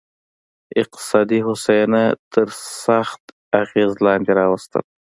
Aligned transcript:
اقتصادي 0.81 1.39
هوساینه 1.47 2.03
تر 2.31 2.47
سخت 2.83 3.23
اغېز 3.61 3.91
لاندې 4.05 4.31
راوستل. 4.39 4.83